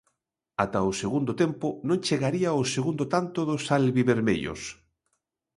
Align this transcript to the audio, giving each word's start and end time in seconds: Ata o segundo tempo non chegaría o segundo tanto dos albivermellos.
Ata 0.63 0.79
o 0.91 0.97
segundo 1.01 1.31
tempo 1.43 1.67
non 1.87 2.01
chegaría 2.07 2.59
o 2.61 2.63
segundo 2.75 3.03
tanto 3.13 3.39
dos 3.49 3.63
albivermellos. 3.75 4.61